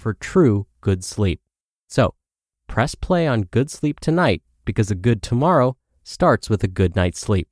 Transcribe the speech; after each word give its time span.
for 0.00 0.14
true 0.14 0.66
good 0.80 1.04
sleep. 1.04 1.40
So, 1.88 2.14
press 2.66 2.94
play 2.94 3.26
on 3.26 3.42
Good 3.42 3.70
Sleep 3.70 4.00
tonight 4.00 4.42
because 4.64 4.90
a 4.90 4.94
good 4.94 5.22
tomorrow 5.22 5.76
starts 6.02 6.48
with 6.48 6.64
a 6.64 6.68
good 6.68 6.96
night's 6.96 7.20
sleep. 7.20 7.48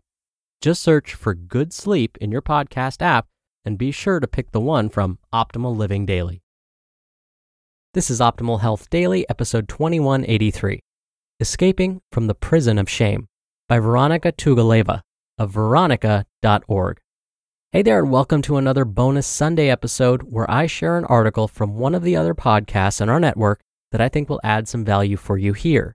Just 0.60 0.82
search 0.82 1.14
for 1.14 1.34
Good 1.34 1.72
Sleep 1.72 2.16
in 2.20 2.32
your 2.32 2.42
podcast 2.42 3.02
app 3.02 3.26
and 3.64 3.76
be 3.76 3.92
sure 3.92 4.18
to 4.18 4.26
pick 4.26 4.50
the 4.50 4.60
one 4.60 4.88
from 4.88 5.18
Optimal 5.32 5.76
Living 5.76 6.06
Daily. 6.06 6.42
This 7.94 8.10
is 8.10 8.20
Optimal 8.20 8.60
Health 8.60 8.88
Daily, 8.90 9.28
episode 9.28 9.68
2183 9.68 10.80
Escaping 11.40 12.00
from 12.10 12.26
the 12.26 12.34
Prison 12.34 12.78
of 12.78 12.88
Shame 12.88 13.28
by 13.68 13.78
Vironika 13.78 14.32
Tugaleva 14.32 15.02
of 15.38 15.52
vironika.org. 15.52 17.00
Hey 17.70 17.82
there, 17.82 17.98
and 17.98 18.10
welcome 18.10 18.40
to 18.42 18.56
another 18.56 18.86
bonus 18.86 19.26
Sunday 19.26 19.68
episode 19.68 20.22
where 20.22 20.50
I 20.50 20.66
share 20.66 20.96
an 20.96 21.04
article 21.04 21.46
from 21.46 21.76
one 21.76 21.94
of 21.94 22.02
the 22.02 22.16
other 22.16 22.34
podcasts 22.34 23.02
in 23.02 23.10
our 23.10 23.20
network 23.20 23.60
that 23.92 24.00
I 24.00 24.08
think 24.08 24.30
will 24.30 24.40
add 24.42 24.66
some 24.66 24.86
value 24.86 25.18
for 25.18 25.36
you 25.36 25.52
here. 25.52 25.94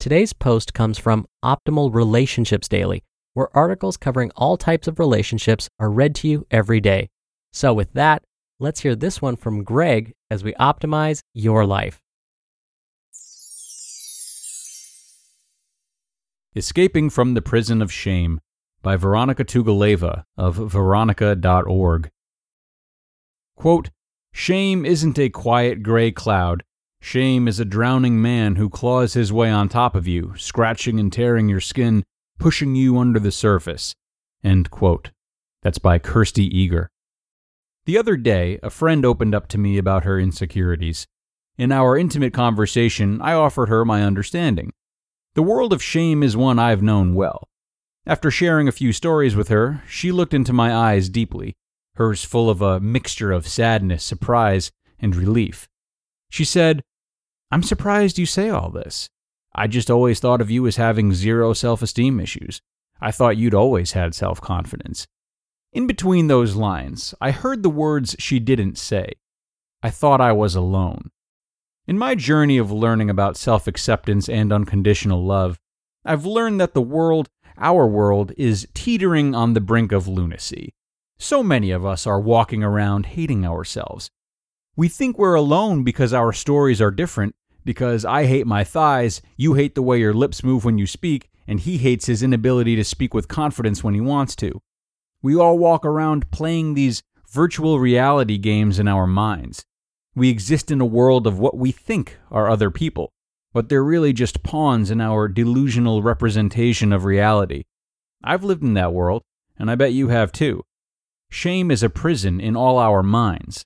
Today's 0.00 0.32
post 0.32 0.74
comes 0.74 0.98
from 0.98 1.28
Optimal 1.44 1.94
Relationships 1.94 2.68
Daily, 2.68 3.04
where 3.34 3.56
articles 3.56 3.96
covering 3.96 4.32
all 4.34 4.56
types 4.56 4.88
of 4.88 4.98
relationships 4.98 5.68
are 5.78 5.92
read 5.92 6.16
to 6.16 6.26
you 6.26 6.44
every 6.50 6.80
day. 6.80 7.08
So, 7.52 7.72
with 7.72 7.92
that, 7.92 8.24
let's 8.58 8.80
hear 8.80 8.96
this 8.96 9.22
one 9.22 9.36
from 9.36 9.62
Greg 9.62 10.14
as 10.28 10.42
we 10.42 10.54
optimize 10.54 11.20
your 11.34 11.64
life. 11.64 12.00
Escaping 16.56 17.10
from 17.10 17.34
the 17.34 17.42
Prison 17.42 17.80
of 17.80 17.92
Shame 17.92 18.40
by 18.82 18.96
Vironika 18.96 19.44
Tugaleva 19.44 20.24
of 20.36 20.56
vironika.org. 20.56 22.10
Quote, 23.56 23.90
Shame 24.32 24.84
isn't 24.84 25.18
a 25.18 25.28
quiet 25.28 25.82
gray 25.82 26.10
cloud. 26.10 26.64
Shame 27.00 27.48
is 27.48 27.60
a 27.60 27.64
drowning 27.64 28.20
man 28.20 28.56
who 28.56 28.68
claws 28.68 29.14
his 29.14 29.32
way 29.32 29.50
on 29.50 29.68
top 29.68 29.94
of 29.94 30.06
you, 30.06 30.34
scratching 30.36 30.98
and 30.98 31.12
tearing 31.12 31.48
your 31.48 31.60
skin, 31.60 32.04
pushing 32.38 32.74
you 32.74 32.98
under 32.98 33.18
the 33.18 33.32
surface. 33.32 33.94
End 34.42 34.70
quote. 34.70 35.10
That's 35.62 35.78
by 35.78 35.98
Kirsty 35.98 36.50
Eagar. 36.50 36.88
The 37.84 37.98
other 37.98 38.16
day, 38.16 38.58
a 38.62 38.70
friend 38.70 39.04
opened 39.04 39.34
up 39.34 39.48
to 39.48 39.58
me 39.58 39.78
about 39.78 40.04
her 40.04 40.18
insecurities. 40.18 41.06
In 41.58 41.70
our 41.72 41.96
intimate 41.96 42.32
conversation, 42.32 43.20
I 43.20 43.34
offered 43.34 43.68
her 43.68 43.84
my 43.84 44.02
understanding. 44.02 44.72
The 45.34 45.42
world 45.42 45.72
of 45.72 45.82
shame 45.82 46.22
is 46.22 46.36
one 46.36 46.58
I've 46.58 46.82
known 46.82 47.14
well. 47.14 47.48
After 48.04 48.30
sharing 48.30 48.66
a 48.66 48.72
few 48.72 48.92
stories 48.92 49.36
with 49.36 49.48
her, 49.48 49.82
she 49.88 50.10
looked 50.10 50.34
into 50.34 50.52
my 50.52 50.74
eyes 50.74 51.08
deeply, 51.08 51.54
hers 51.94 52.24
full 52.24 52.50
of 52.50 52.60
a 52.60 52.80
mixture 52.80 53.30
of 53.30 53.46
sadness, 53.46 54.02
surprise, 54.02 54.72
and 54.98 55.14
relief. 55.14 55.68
She 56.28 56.44
said, 56.44 56.82
I'm 57.50 57.62
surprised 57.62 58.18
you 58.18 58.26
say 58.26 58.48
all 58.48 58.70
this. 58.70 59.08
I 59.54 59.66
just 59.66 59.90
always 59.90 60.18
thought 60.18 60.40
of 60.40 60.50
you 60.50 60.66
as 60.66 60.76
having 60.76 61.12
zero 61.12 61.52
self 61.52 61.82
esteem 61.82 62.18
issues. 62.18 62.60
I 63.00 63.12
thought 63.12 63.36
you'd 63.36 63.54
always 63.54 63.92
had 63.92 64.14
self 64.14 64.40
confidence. 64.40 65.06
In 65.72 65.86
between 65.86 66.26
those 66.26 66.56
lines, 66.56 67.14
I 67.20 67.30
heard 67.30 67.62
the 67.62 67.70
words 67.70 68.16
she 68.18 68.40
didn't 68.40 68.78
say. 68.78 69.12
I 69.82 69.90
thought 69.90 70.20
I 70.20 70.32
was 70.32 70.54
alone. 70.54 71.10
In 71.86 71.98
my 71.98 72.14
journey 72.14 72.58
of 72.58 72.72
learning 72.72 73.10
about 73.10 73.36
self 73.36 73.66
acceptance 73.66 74.28
and 74.28 74.52
unconditional 74.52 75.24
love, 75.24 75.58
I've 76.04 76.26
learned 76.26 76.60
that 76.60 76.74
the 76.74 76.82
world, 76.82 77.28
our 77.58 77.86
world, 77.86 78.32
is 78.36 78.66
teetering 78.74 79.34
on 79.34 79.54
the 79.54 79.60
brink 79.60 79.92
of 79.92 80.08
lunacy. 80.08 80.74
So 81.18 81.42
many 81.42 81.70
of 81.70 81.86
us 81.86 82.06
are 82.06 82.20
walking 82.20 82.64
around 82.64 83.06
hating 83.06 83.46
ourselves. 83.46 84.10
We 84.74 84.88
think 84.88 85.18
we're 85.18 85.34
alone 85.34 85.84
because 85.84 86.12
our 86.12 86.32
stories 86.32 86.80
are 86.80 86.90
different, 86.90 87.34
because 87.64 88.04
I 88.04 88.24
hate 88.26 88.46
my 88.46 88.64
thighs, 88.64 89.22
you 89.36 89.54
hate 89.54 89.74
the 89.74 89.82
way 89.82 90.00
your 90.00 90.14
lips 90.14 90.42
move 90.42 90.64
when 90.64 90.78
you 90.78 90.86
speak, 90.86 91.30
and 91.46 91.60
he 91.60 91.78
hates 91.78 92.06
his 92.06 92.22
inability 92.22 92.76
to 92.76 92.84
speak 92.84 93.14
with 93.14 93.28
confidence 93.28 93.84
when 93.84 93.94
he 93.94 94.00
wants 94.00 94.34
to. 94.36 94.60
We 95.22 95.36
all 95.36 95.58
walk 95.58 95.84
around 95.84 96.30
playing 96.30 96.74
these 96.74 97.02
virtual 97.30 97.78
reality 97.78 98.38
games 98.38 98.78
in 98.78 98.88
our 98.88 99.06
minds. 99.06 99.64
We 100.14 100.28
exist 100.28 100.70
in 100.70 100.80
a 100.80 100.86
world 100.86 101.26
of 101.26 101.38
what 101.38 101.56
we 101.56 101.70
think 101.70 102.18
are 102.30 102.50
other 102.50 102.70
people, 102.70 103.12
but 103.52 103.68
they're 103.68 103.84
really 103.84 104.12
just 104.12 104.42
pawns 104.42 104.90
in 104.90 105.00
our 105.00 105.28
delusional 105.28 106.02
representation 106.02 106.92
of 106.92 107.04
reality. 107.04 107.64
I've 108.24 108.44
lived 108.44 108.62
in 108.62 108.74
that 108.74 108.92
world, 108.92 109.22
and 109.58 109.70
I 109.70 109.74
bet 109.74 109.92
you 109.92 110.08
have 110.08 110.32
too. 110.32 110.62
Shame 111.30 111.70
is 111.70 111.82
a 111.82 111.90
prison 111.90 112.40
in 112.40 112.56
all 112.56 112.78
our 112.78 113.02
minds. 113.02 113.64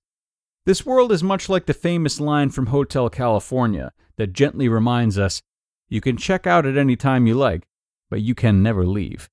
This 0.65 0.85
world 0.85 1.13
is 1.13 1.23
much 1.23 1.49
like 1.49 1.67
the 1.67 1.75
famous 1.75 2.21
line 2.21 2.51
from 2.51 2.67
Hotel 2.67 3.09
California 3.09 3.93
that 4.17 4.33
gently 4.33 4.69
reminds 4.69 5.19
us 5.19 5.43
you 5.89 6.01
can 6.01 6.17
check 6.17 6.47
out 6.47 6.67
at 6.67 6.77
any 6.77 6.97
time 6.97 7.27
you 7.27 7.35
like, 7.35 7.67
but 8.11 8.23
you 8.23 8.35
can 8.35 8.63
never 8.63 8.85
leave. 8.85 9.29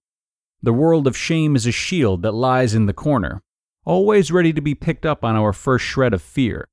The 0.61 0.73
world 0.73 1.07
of 1.07 1.17
shame 1.17 1.55
is 1.55 1.65
a 1.65 1.71
shield 1.71 2.21
that 2.21 2.33
lies 2.33 2.75
in 2.75 2.85
the 2.85 2.93
corner, 2.93 3.41
always 3.85 4.31
ready 4.31 4.53
to 4.53 4.61
be 4.61 4.75
picked 4.75 5.05
up 5.05 5.23
on 5.23 5.35
our 5.35 5.53
first 5.53 5.85
shred 5.85 6.13
of 6.13 6.21
fear. 6.21 6.67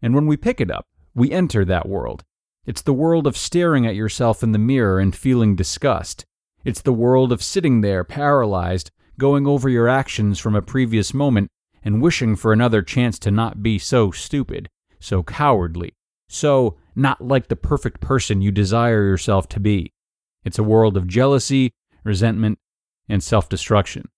And 0.00 0.14
when 0.14 0.26
we 0.26 0.36
pick 0.36 0.60
it 0.60 0.70
up, 0.70 0.86
we 1.14 1.30
enter 1.30 1.64
that 1.64 1.88
world. 1.88 2.24
It's 2.66 2.82
the 2.82 2.92
world 2.92 3.28
of 3.28 3.36
staring 3.36 3.86
at 3.86 3.94
yourself 3.94 4.42
in 4.42 4.50
the 4.50 4.58
mirror 4.58 4.98
and 4.98 5.14
feeling 5.14 5.54
disgust. 5.54 6.24
It's 6.64 6.82
the 6.82 6.92
world 6.92 7.30
of 7.30 7.42
sitting 7.42 7.80
there 7.80 8.02
paralyzed, 8.02 8.90
going 9.18 9.46
over 9.46 9.68
your 9.68 9.88
actions 9.88 10.40
from 10.40 10.56
a 10.56 10.62
previous 10.62 11.14
moment 11.14 11.48
and 11.84 12.02
wishing 12.02 12.34
for 12.34 12.52
another 12.52 12.82
chance 12.82 13.20
to 13.20 13.30
not 13.30 13.62
be 13.62 13.78
so 13.78 14.10
stupid, 14.10 14.68
so 14.98 15.22
cowardly, 15.22 15.92
so 16.28 16.76
not 16.96 17.20
like 17.20 17.46
the 17.46 17.54
perfect 17.54 18.00
person 18.00 18.42
you 18.42 18.50
desire 18.50 19.04
yourself 19.04 19.48
to 19.50 19.60
be. 19.60 19.92
It's 20.44 20.58
a 20.58 20.64
world 20.64 20.96
of 20.96 21.06
jealousy, 21.06 21.70
resentment, 22.02 22.58
and 23.08 23.22
self 23.22 23.48
destruction. 23.48 24.08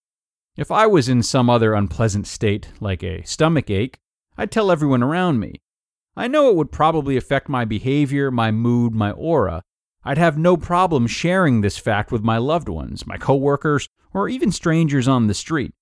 If 0.56 0.70
I 0.70 0.86
was 0.86 1.10
in 1.10 1.22
some 1.22 1.50
other 1.50 1.74
unpleasant 1.74 2.26
state, 2.26 2.68
like 2.80 3.02
a 3.04 3.22
stomach 3.24 3.68
ache, 3.68 3.98
I'd 4.38 4.50
tell 4.50 4.72
everyone 4.72 5.02
around 5.02 5.38
me. 5.38 5.60
I 6.18 6.26
know 6.26 6.50
it 6.50 6.56
would 6.56 6.72
probably 6.72 7.16
affect 7.16 7.48
my 7.48 7.64
behavior, 7.64 8.32
my 8.32 8.50
mood, 8.50 8.92
my 8.92 9.12
aura. 9.12 9.62
I'd 10.02 10.18
have 10.18 10.36
no 10.36 10.56
problem 10.56 11.06
sharing 11.06 11.60
this 11.60 11.78
fact 11.78 12.10
with 12.10 12.24
my 12.24 12.38
loved 12.38 12.68
ones, 12.68 13.06
my 13.06 13.16
coworkers, 13.18 13.88
or 14.12 14.28
even 14.28 14.50
strangers 14.50 15.06
on 15.06 15.28
the 15.28 15.34
street. 15.34 15.72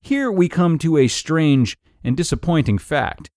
Here 0.00 0.30
we 0.30 0.48
come 0.48 0.78
to 0.78 0.98
a 0.98 1.08
strange 1.08 1.76
and 2.04 2.16
disappointing 2.16 2.78
fact. 2.78 3.28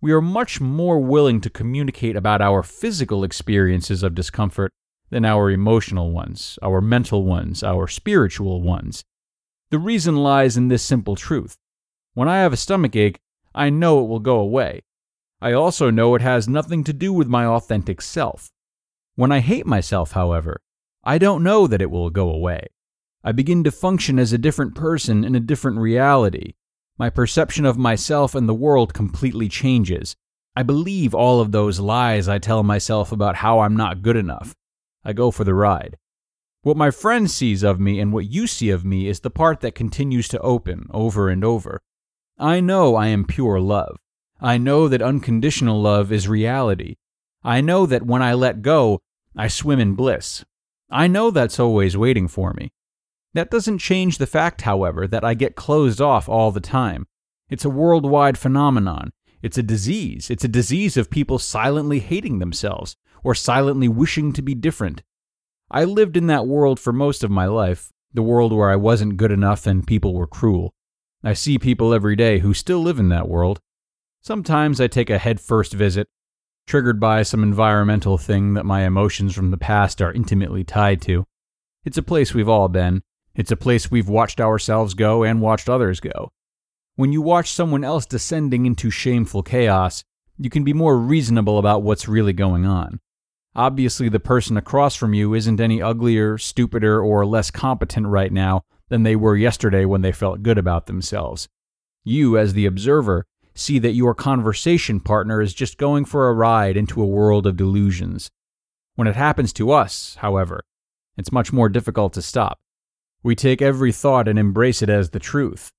we 0.00 0.10
are 0.12 0.22
much 0.22 0.58
more 0.58 0.98
willing 0.98 1.38
to 1.42 1.50
communicate 1.50 2.16
about 2.16 2.40
our 2.40 2.62
physical 2.62 3.22
experiences 3.22 4.02
of 4.02 4.14
discomfort 4.14 4.72
than 5.10 5.26
our 5.26 5.50
emotional 5.50 6.12
ones, 6.12 6.58
our 6.62 6.80
mental 6.80 7.24
ones, 7.24 7.62
our 7.62 7.86
spiritual 7.86 8.62
ones. 8.62 9.04
The 9.68 9.78
reason 9.78 10.16
lies 10.16 10.56
in 10.56 10.68
this 10.68 10.82
simple 10.82 11.14
truth. 11.14 11.56
When 12.14 12.26
I 12.26 12.38
have 12.38 12.54
a 12.54 12.56
stomach 12.56 12.96
ache, 12.96 13.18
I 13.54 13.68
know 13.68 14.02
it 14.02 14.08
will 14.08 14.20
go 14.20 14.38
away. 14.40 14.80
I 15.42 15.52
also 15.52 15.90
know 15.90 16.14
it 16.14 16.22
has 16.22 16.48
nothing 16.48 16.84
to 16.84 16.92
do 16.92 17.12
with 17.12 17.26
my 17.26 17.46
authentic 17.46 18.02
self. 18.02 18.50
When 19.14 19.32
I 19.32 19.40
hate 19.40 19.66
myself, 19.66 20.12
however, 20.12 20.60
I 21.02 21.16
don't 21.16 21.42
know 21.42 21.66
that 21.66 21.80
it 21.80 21.90
will 21.90 22.10
go 22.10 22.30
away. 22.30 22.66
I 23.24 23.32
begin 23.32 23.64
to 23.64 23.70
function 23.70 24.18
as 24.18 24.32
a 24.32 24.38
different 24.38 24.74
person 24.74 25.24
in 25.24 25.34
a 25.34 25.40
different 25.40 25.78
reality. 25.78 26.52
My 26.98 27.08
perception 27.08 27.64
of 27.64 27.78
myself 27.78 28.34
and 28.34 28.46
the 28.46 28.54
world 28.54 28.92
completely 28.92 29.48
changes. 29.48 30.14
I 30.54 30.62
believe 30.62 31.14
all 31.14 31.40
of 31.40 31.52
those 31.52 31.80
lies 31.80 32.28
I 32.28 32.38
tell 32.38 32.62
myself 32.62 33.10
about 33.10 33.36
how 33.36 33.60
I'm 33.60 33.76
not 33.76 34.02
good 34.02 34.16
enough. 34.16 34.54
I 35.04 35.14
go 35.14 35.30
for 35.30 35.44
the 35.44 35.54
ride. 35.54 35.96
What 36.62 36.76
my 36.76 36.90
friend 36.90 37.30
sees 37.30 37.62
of 37.62 37.80
me 37.80 37.98
and 37.98 38.12
what 38.12 38.30
you 38.30 38.46
see 38.46 38.68
of 38.68 38.84
me 38.84 39.06
is 39.06 39.20
the 39.20 39.30
part 39.30 39.60
that 39.60 39.74
continues 39.74 40.28
to 40.28 40.40
open 40.40 40.86
over 40.90 41.30
and 41.30 41.42
over. 41.42 41.80
I 42.36 42.60
know 42.60 42.96
I 42.96 43.06
am 43.06 43.24
pure 43.24 43.58
love. 43.58 43.96
I 44.40 44.56
know 44.56 44.88
that 44.88 45.02
unconditional 45.02 45.80
love 45.80 46.10
is 46.10 46.26
reality. 46.26 46.96
I 47.42 47.60
know 47.60 47.86
that 47.86 48.04
when 48.04 48.22
I 48.22 48.34
let 48.34 48.62
go, 48.62 49.00
I 49.36 49.48
swim 49.48 49.78
in 49.78 49.94
bliss. 49.94 50.44
I 50.90 51.06
know 51.06 51.30
that's 51.30 51.60
always 51.60 51.96
waiting 51.96 52.26
for 52.26 52.52
me. 52.54 52.72
That 53.34 53.50
doesn't 53.50 53.78
change 53.78 54.18
the 54.18 54.26
fact, 54.26 54.62
however, 54.62 55.06
that 55.06 55.24
I 55.24 55.34
get 55.34 55.54
closed 55.54 56.00
off 56.00 56.28
all 56.28 56.50
the 56.50 56.60
time. 56.60 57.06
It's 57.48 57.64
a 57.64 57.70
worldwide 57.70 58.38
phenomenon. 58.38 59.12
It's 59.42 59.58
a 59.58 59.62
disease. 59.62 60.30
It's 60.30 60.44
a 60.44 60.48
disease 60.48 60.96
of 60.96 61.10
people 61.10 61.38
silently 61.38 62.00
hating 62.00 62.38
themselves 62.38 62.96
or 63.22 63.34
silently 63.34 63.88
wishing 63.88 64.32
to 64.32 64.42
be 64.42 64.54
different. 64.54 65.02
I 65.70 65.84
lived 65.84 66.16
in 66.16 66.26
that 66.26 66.46
world 66.46 66.80
for 66.80 66.92
most 66.92 67.22
of 67.22 67.30
my 67.30 67.46
life, 67.46 67.92
the 68.12 68.22
world 68.22 68.52
where 68.52 68.70
I 68.70 68.76
wasn't 68.76 69.16
good 69.16 69.30
enough 69.30 69.66
and 69.66 69.86
people 69.86 70.14
were 70.14 70.26
cruel. 70.26 70.74
I 71.22 71.34
see 71.34 71.58
people 71.58 71.94
every 71.94 72.16
day 72.16 72.40
who 72.40 72.54
still 72.54 72.80
live 72.80 72.98
in 72.98 73.10
that 73.10 73.28
world. 73.28 73.60
Sometimes 74.22 74.80
I 74.80 74.86
take 74.86 75.08
a 75.08 75.18
head-first 75.18 75.72
visit, 75.72 76.06
triggered 76.66 77.00
by 77.00 77.22
some 77.22 77.42
environmental 77.42 78.18
thing 78.18 78.52
that 78.54 78.66
my 78.66 78.82
emotions 78.82 79.34
from 79.34 79.50
the 79.50 79.56
past 79.56 80.02
are 80.02 80.12
intimately 80.12 80.62
tied 80.62 81.00
to. 81.02 81.24
It's 81.84 81.96
a 81.96 82.02
place 82.02 82.34
we've 82.34 82.48
all 82.48 82.68
been. 82.68 83.02
It's 83.34 83.50
a 83.50 83.56
place 83.56 83.90
we've 83.90 84.08
watched 84.08 84.40
ourselves 84.40 84.92
go 84.92 85.22
and 85.22 85.40
watched 85.40 85.70
others 85.70 86.00
go. 86.00 86.32
When 86.96 87.12
you 87.12 87.22
watch 87.22 87.50
someone 87.50 87.82
else 87.82 88.04
descending 88.04 88.66
into 88.66 88.90
shameful 88.90 89.42
chaos, 89.42 90.04
you 90.36 90.50
can 90.50 90.64
be 90.64 90.74
more 90.74 90.98
reasonable 90.98 91.58
about 91.58 91.82
what's 91.82 92.06
really 92.06 92.34
going 92.34 92.66
on. 92.66 93.00
Obviously, 93.56 94.10
the 94.10 94.20
person 94.20 94.58
across 94.58 94.94
from 94.94 95.14
you 95.14 95.32
isn't 95.32 95.60
any 95.60 95.80
uglier, 95.80 96.36
stupider, 96.36 97.00
or 97.02 97.24
less 97.24 97.50
competent 97.50 98.06
right 98.06 98.32
now 98.32 98.64
than 98.90 99.02
they 99.02 99.16
were 99.16 99.36
yesterday 99.36 99.86
when 99.86 100.02
they 100.02 100.12
felt 100.12 100.42
good 100.42 100.58
about 100.58 100.86
themselves. 100.86 101.48
You, 102.04 102.36
as 102.36 102.52
the 102.52 102.66
observer, 102.66 103.26
see 103.60 103.78
that 103.78 103.92
your 103.92 104.14
conversation 104.14 105.00
partner 105.00 105.40
is 105.40 105.54
just 105.54 105.78
going 105.78 106.04
for 106.04 106.28
a 106.28 106.34
ride 106.34 106.76
into 106.76 107.02
a 107.02 107.06
world 107.06 107.46
of 107.46 107.56
delusions. 107.56 108.30
When 108.94 109.08
it 109.08 109.16
happens 109.16 109.52
to 109.54 109.70
us, 109.70 110.16
however, 110.20 110.62
it's 111.16 111.32
much 111.32 111.52
more 111.52 111.68
difficult 111.68 112.12
to 112.14 112.22
stop. 112.22 112.58
We 113.22 113.34
take 113.34 113.60
every 113.60 113.92
thought 113.92 114.28
and 114.28 114.38
embrace 114.38 114.82
it 114.82 114.88
as 114.88 115.10
the 115.10 115.18
truth. 115.18 115.70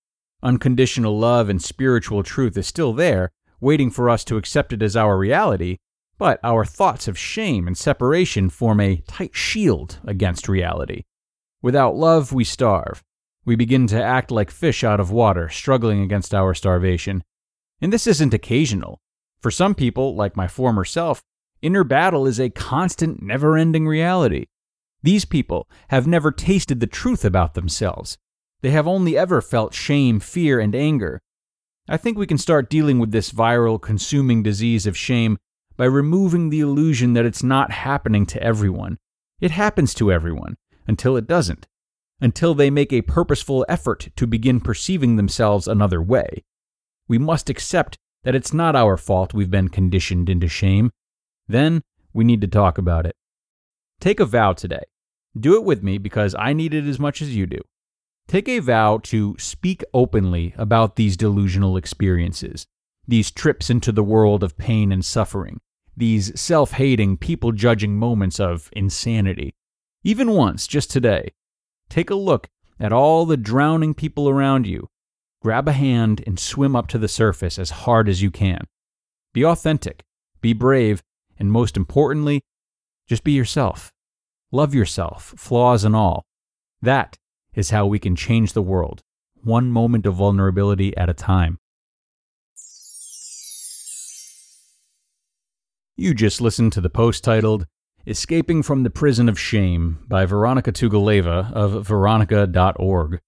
Unconditional 0.44 1.18
love 1.18 1.50
and 1.50 1.62
spiritual 1.62 2.24
truth 2.24 2.58
is 2.58 2.68
still 2.68 2.94
there, 2.94 3.32
waiting 3.60 3.90
for 3.90 4.10
us 4.10 4.24
to 4.26 4.38
accept 4.38 4.74
it 4.74 4.82
as 4.82 4.96
our 4.96 5.18
reality, 5.18 5.78
but 6.18 6.40
our 6.44 6.66
thoughts 6.66 7.08
of 7.08 7.18
shame 7.18 7.68
and 7.68 7.78
separation 7.78 8.50
form 8.50 8.80
a 8.80 8.98
tight 9.08 9.36
shield 9.36 10.00
against 10.06 10.48
reality. 10.48 11.04
Without 11.62 11.96
love, 11.96 12.32
we 12.32 12.44
starve. 12.44 13.04
We 13.44 13.56
begin 13.56 13.88
to 13.88 14.04
act 14.04 14.30
like 14.30 14.52
fish 14.52 14.84
out 14.84 15.00
of 15.00 15.10
water, 15.10 15.50
struggling 15.50 16.02
against 16.02 16.34
our 16.34 16.54
starvation. 16.54 17.24
And 17.82 17.92
this 17.92 18.08
isn't 18.08 18.34
occasional. 18.34 19.02
For 19.42 19.52
some 19.52 19.74
people, 19.74 20.16
like 20.16 20.38
my 20.38 20.48
former 20.48 20.86
self, 20.86 21.24
inner 21.62 21.84
battle 21.84 22.28
is 22.28 22.40
a 22.40 22.50
constant, 22.50 23.22
never 23.22 23.58
ending 23.58 23.88
reality. 23.88 24.46
These 25.04 25.26
people 25.26 25.68
have 25.90 26.06
never 26.06 26.32
tasted 26.32 26.80
the 26.80 26.88
truth 26.88 27.26
about 27.26 27.56
themselves. 27.56 28.18
They 28.62 28.70
have 28.70 28.88
only 28.88 29.18
ever 29.18 29.42
felt 29.42 29.74
shame, 29.74 30.20
fear, 30.20 30.60
and 30.60 30.76
anger. 30.76 31.22
I 31.90 31.98
think 31.98 32.18
we 32.18 32.28
can 32.28 32.38
start 32.38 32.70
dealing 32.70 33.00
with 33.00 33.12
this 33.12 33.32
viral, 33.32 33.82
consuming 33.82 34.44
disease 34.44 34.86
of 34.86 34.96
shame 34.96 35.40
by 35.76 35.86
removing 35.86 36.50
the 36.50 36.60
illusion 36.60 37.14
that 37.14 37.26
it's 37.26 37.42
not 37.42 37.72
happening 37.72 38.28
to 38.28 38.44
everyone. 38.44 39.00
It 39.40 39.50
happens 39.50 39.96
to 39.96 40.12
everyone 40.12 40.58
until 40.86 41.18
it 41.18 41.26
doesn't, 41.26 41.68
until 42.20 42.54
they 42.54 42.70
make 42.70 42.94
a 42.94 43.02
purposeful 43.02 43.66
effort 43.68 44.10
to 44.16 44.28
begin 44.28 44.60
perceiving 44.60 45.16
themselves 45.16 45.68
another 45.68 46.00
way. 46.00 46.44
We 47.12 47.18
must 47.18 47.50
accept 47.50 47.98
that 48.24 48.36
it's 48.36 48.54
not 48.54 48.74
our 48.74 48.96
fault 48.96 49.34
we've 49.34 49.52
been 49.52 49.68
conditioned 49.68 50.30
into 50.30 50.48
shame. 50.48 50.92
Then 51.46 51.82
we 52.14 52.24
need 52.24 52.40
to 52.40 52.48
talk 52.48 52.78
about 52.78 53.06
it. 53.06 53.18
Take 54.00 54.22
a 54.22 54.26
vow 54.26 54.54
today. 54.54 54.84
Do 55.38 55.58
it 55.58 55.66
with 55.66 55.84
me 55.84 55.98
because 55.98 56.34
I 56.40 56.54
need 56.54 56.74
it 56.74 56.86
as 56.86 57.02
much 57.02 57.22
as 57.22 57.36
you 57.36 57.46
do. 57.46 57.60
Take 58.30 58.48
a 58.48 58.60
vow 58.60 59.00
to 59.04 59.36
speak 59.38 59.84
openly 59.94 60.54
about 60.58 60.96
these 60.96 61.18
delusional 61.18 61.76
experiences, 61.76 62.66
these 63.06 63.30
trips 63.30 63.70
into 63.70 63.92
the 63.92 64.06
world 64.06 64.42
of 64.42 64.58
pain 64.58 64.94
and 64.94 65.04
suffering, 65.04 65.60
these 65.98 66.40
self 66.40 66.72
hating, 66.72 67.18
people 67.18 67.52
judging 67.52 67.98
moments 67.98 68.40
of 68.40 68.70
insanity. 68.72 69.54
Even 70.06 70.32
once, 70.32 70.66
just 70.66 70.90
today, 70.90 71.34
take 71.90 72.10
a 72.10 72.16
look 72.16 72.48
at 72.80 72.94
all 72.94 73.26
the 73.26 73.36
drowning 73.36 73.94
people 73.94 74.30
around 74.30 74.66
you. 74.66 74.88
Grab 75.42 75.68
a 75.68 75.72
hand 75.72 76.24
and 76.28 76.40
swim 76.40 76.76
up 76.76 76.88
to 76.88 77.00
the 77.00 77.08
surface 77.08 77.58
as 77.58 77.72
hard 77.72 78.08
as 78.08 78.22
you 78.22 78.30
can. 78.30 78.68
Be 79.34 79.44
authentic, 79.44 80.04
be 80.40 80.54
brave, 80.54 81.02
and 81.40 81.52
most 81.52 81.76
importantly, 81.76 82.42
just 83.08 83.24
be 83.24 83.32
yourself. 83.32 83.92
Love 84.52 84.76
yourself, 84.76 85.34
flaws 85.38 85.84
and 85.84 85.96
all. 85.96 86.26
That 86.82 87.18
is 87.56 87.72
how 87.72 87.88
we 87.88 87.98
can 87.98 88.16
change 88.16 88.54
the 88.54 88.62
world, 88.62 89.02
one 89.44 89.72
moment 89.72 90.06
of 90.06 90.16
vulnerability 90.16 90.96
at 90.96 91.10
a 91.10 91.14
time. 91.14 91.58
You 95.98 96.14
just 96.14 96.40
listened 96.40 96.74
to 96.74 96.82
the 96.82 96.90
post 96.90 97.24
titled 97.24 97.66
Escaping 98.06 98.64
from 98.64 98.84
the 98.84 98.90
Prison 98.90 99.28
of 99.30 99.40
Shame 99.40 100.04
by 100.08 100.26
Vironika 100.26 100.72
Tugaleva 100.72 101.52
of 101.54 101.88
Vironika.org. 101.88 103.20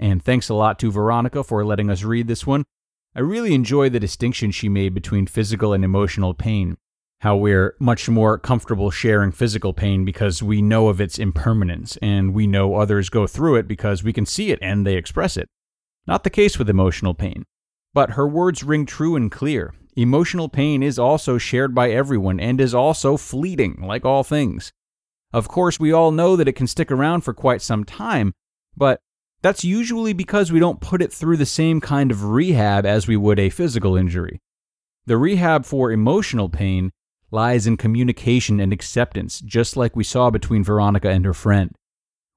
And 0.00 0.20
thanks 0.20 0.48
a 0.48 0.54
lot 0.54 0.80
to 0.80 0.90
Vironika 0.90 1.46
for 1.46 1.64
letting 1.64 1.90
us 1.90 2.02
read 2.02 2.26
this 2.26 2.44
one. 2.46 2.64
I 3.14 3.20
really 3.20 3.54
enjoy 3.54 3.88
the 3.88 4.00
distinction 4.00 4.50
she 4.50 4.68
made 4.68 4.94
between 4.94 5.26
physical 5.26 5.72
and 5.72 5.84
emotional 5.84 6.34
pain. 6.34 6.76
How 7.20 7.36
we're 7.36 7.76
much 7.78 8.08
more 8.08 8.38
comfortable 8.38 8.90
sharing 8.90 9.30
physical 9.30 9.72
pain 9.72 10.04
because 10.04 10.42
we 10.42 10.62
know 10.62 10.88
of 10.88 11.00
its 11.00 11.18
impermanence 11.18 11.98
and 12.00 12.34
we 12.34 12.48
know 12.48 12.74
others 12.74 13.10
go 13.10 13.26
through 13.26 13.56
it 13.56 13.68
because 13.68 14.02
we 14.02 14.12
can 14.12 14.26
see 14.26 14.50
it 14.50 14.58
and 14.62 14.84
they 14.86 14.96
express 14.96 15.36
it. 15.36 15.48
Not 16.06 16.24
the 16.24 16.30
case 16.30 16.58
with 16.58 16.70
emotional 16.70 17.14
pain. 17.14 17.44
But 17.94 18.10
her 18.12 18.26
words 18.26 18.64
ring 18.64 18.86
true 18.86 19.16
and 19.16 19.30
clear, 19.30 19.74
Emotional 19.96 20.48
pain 20.48 20.82
is 20.82 20.98
also 20.98 21.36
shared 21.36 21.74
by 21.74 21.90
everyone 21.90 22.38
and 22.38 22.60
is 22.60 22.74
also 22.74 23.16
fleeting, 23.16 23.82
like 23.82 24.04
all 24.04 24.22
things. 24.22 24.72
Of 25.32 25.48
course, 25.48 25.80
we 25.80 25.92
all 25.92 26.12
know 26.12 26.36
that 26.36 26.48
it 26.48 26.54
can 26.54 26.66
stick 26.66 26.90
around 26.90 27.22
for 27.22 27.34
quite 27.34 27.60
some 27.60 27.84
time, 27.84 28.32
but 28.76 29.00
that's 29.42 29.64
usually 29.64 30.12
because 30.12 30.52
we 30.52 30.60
don't 30.60 30.80
put 30.80 31.02
it 31.02 31.12
through 31.12 31.38
the 31.38 31.46
same 31.46 31.80
kind 31.80 32.10
of 32.10 32.24
rehab 32.24 32.84
as 32.84 33.06
we 33.06 33.16
would 33.16 33.38
a 33.38 33.50
physical 33.50 33.96
injury. 33.96 34.40
The 35.06 35.16
rehab 35.16 35.64
for 35.64 35.90
emotional 35.90 36.48
pain 36.48 36.92
lies 37.30 37.66
in 37.66 37.76
communication 37.76 38.60
and 38.60 38.72
acceptance, 38.72 39.40
just 39.40 39.76
like 39.76 39.96
we 39.96 40.04
saw 40.04 40.30
between 40.30 40.64
Vironika 40.64 41.08
and 41.10 41.24
her 41.24 41.34
friend. 41.34 41.74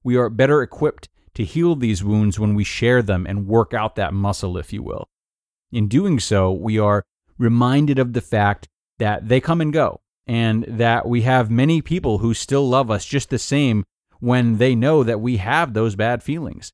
We 0.04 0.16
are 0.16 0.30
better 0.30 0.62
equipped 0.62 1.10
to 1.34 1.44
heal 1.44 1.76
these 1.76 2.04
wounds 2.04 2.40
when 2.40 2.54
we 2.56 2.64
share 2.64 3.02
them 3.02 3.26
and 3.28 3.48
work 3.48 3.74
out 3.74 3.96
that 3.96 4.14
muscle, 4.14 4.58
if 4.58 4.72
you 4.72 4.84
will. 4.84 5.10
In 5.72 5.88
doing 5.88 6.20
so, 6.20 6.52
we 6.52 6.78
are 6.78 7.04
reminded 7.38 7.98
of 7.98 8.14
the 8.14 8.22
fact 8.22 8.68
that 9.00 9.28
they 9.28 9.42
come 9.42 9.60
and 9.60 9.74
go 9.74 10.02
and 10.28 10.64
that 10.68 11.08
we 11.08 11.24
have 11.24 11.50
many 11.50 11.82
people 11.82 12.20
who 12.20 12.34
still 12.34 12.68
love 12.68 12.90
us 12.90 13.06
just 13.06 13.30
the 13.30 13.40
same 13.40 13.84
when 14.20 14.58
they 14.58 14.76
know 14.76 15.04
that 15.04 15.20
we 15.20 15.38
have 15.38 15.74
those 15.74 15.96
bad 15.96 16.24
feelings. 16.24 16.72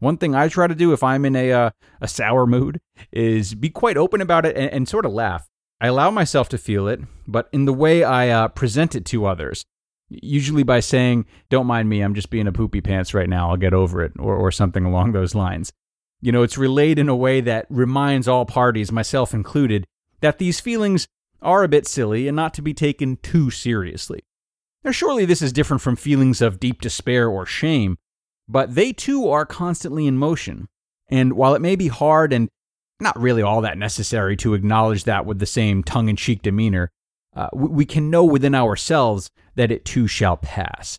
One 0.00 0.16
thing 0.16 0.34
I 0.34 0.48
try 0.48 0.66
to 0.66 0.74
do 0.74 0.92
if 0.92 1.02
I'm 1.02 1.24
in 1.24 1.36
a 1.36 1.52
uh, 1.52 1.70
a 2.00 2.08
sour 2.08 2.46
mood 2.46 2.80
is 3.12 3.54
be 3.54 3.70
quite 3.70 3.96
open 3.96 4.20
about 4.20 4.46
it 4.46 4.56
and, 4.56 4.70
and, 4.72 4.88
sort 4.88 5.06
of 5.06 5.12
laugh. 5.12 5.46
I 5.80 5.86
allow 5.86 6.10
myself 6.10 6.48
to 6.50 6.58
feel 6.58 6.88
it, 6.88 7.00
but 7.26 7.48
in 7.52 7.66
the 7.66 7.72
way 7.72 8.02
I 8.02 8.28
uh, 8.30 8.48
present 8.48 8.94
it 8.94 9.04
to 9.06 9.26
others, 9.26 9.64
usually 10.08 10.62
by 10.62 10.80
saying, 10.80 11.26
"Don't 11.50 11.66
mind 11.66 11.88
me, 11.88 12.00
I'm 12.00 12.14
just 12.14 12.30
being 12.30 12.46
a 12.46 12.52
poopy 12.52 12.80
pants 12.80 13.14
right 13.14 13.28
now. 13.28 13.50
I'll 13.50 13.56
get 13.56 13.74
over 13.74 14.02
it," 14.02 14.12
or 14.18 14.36
or 14.36 14.50
something 14.50 14.84
along 14.84 15.12
those 15.12 15.34
lines. 15.34 15.70
You 16.22 16.32
know, 16.32 16.42
it's 16.42 16.58
relayed 16.58 16.98
in 16.98 17.08
a 17.08 17.16
way 17.16 17.40
that 17.42 17.66
reminds 17.68 18.26
all 18.26 18.44
parties, 18.44 18.90
myself 18.90 19.32
included, 19.32 19.86
that 20.20 20.38
these 20.38 20.60
feelings 20.60 21.06
are 21.42 21.62
a 21.62 21.68
bit 21.68 21.86
silly 21.86 22.26
and 22.26 22.36
not 22.36 22.54
to 22.54 22.62
be 22.62 22.74
taken 22.74 23.16
too 23.16 23.50
seriously. 23.50 24.20
Now, 24.84 24.92
surely 24.92 25.24
this 25.24 25.42
is 25.42 25.52
different 25.52 25.82
from 25.82 25.96
feelings 25.96 26.40
of 26.40 26.60
deep 26.60 26.80
despair 26.80 27.28
or 27.28 27.44
shame, 27.44 27.98
but 28.50 28.74
they 28.74 28.92
too 28.92 29.28
are 29.28 29.46
constantly 29.46 30.06
in 30.06 30.18
motion. 30.18 30.68
And 31.08 31.34
while 31.34 31.54
it 31.54 31.62
may 31.62 31.76
be 31.76 31.88
hard 31.88 32.32
and 32.32 32.48
not 33.00 33.18
really 33.18 33.42
all 33.42 33.60
that 33.60 33.78
necessary 33.78 34.36
to 34.38 34.54
acknowledge 34.54 35.04
that 35.04 35.24
with 35.24 35.38
the 35.38 35.46
same 35.46 35.82
tongue 35.84 36.08
in 36.08 36.16
cheek 36.16 36.42
demeanor, 36.42 36.90
uh, 37.34 37.48
we 37.52 37.84
can 37.84 38.10
know 38.10 38.24
within 38.24 38.54
ourselves 38.54 39.30
that 39.54 39.70
it 39.70 39.84
too 39.84 40.06
shall 40.08 40.36
pass. 40.36 40.98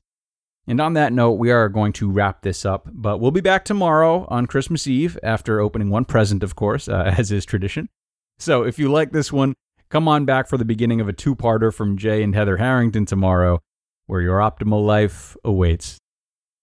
And 0.66 0.80
on 0.80 0.94
that 0.94 1.12
note, 1.12 1.34
we 1.34 1.52
are 1.52 1.68
going 1.68 1.92
to 1.94 2.10
wrap 2.10 2.42
this 2.42 2.66
up, 2.66 2.88
but 2.92 3.20
we'll 3.20 3.32
be 3.32 3.42
back 3.42 3.66
tomorrow 3.66 4.26
on 4.30 4.46
Christmas 4.46 4.88
Eve 4.88 5.20
after 5.22 5.60
opening 5.60 5.90
one 5.90 6.06
present, 6.06 6.44
of 6.44 6.56
course, 6.56 6.88
uh, 6.88 7.14
as 7.18 7.32
is 7.32 7.46
tradition. 7.46 7.90
So 8.40 8.64
if 8.64 8.80
you 8.80 8.90
like 8.90 9.12
this 9.12 9.32
one, 9.32 9.56
come 9.90 10.08
on 10.08 10.24
back 10.24 10.48
for 10.48 10.58
the 10.58 10.66
beginning 10.66 11.02
of 11.02 11.10
a 11.10 11.14
two 11.14 11.36
parter 11.36 11.74
from 11.74 11.98
Jay 11.98 12.24
and 12.24 12.34
Heather 12.34 12.58
Harrington 12.58 13.06
tomorrow, 13.06 13.60
where 14.06 14.22
your 14.22 14.40
optimal 14.40 14.86
life 14.86 15.36
awaits. 15.44 16.01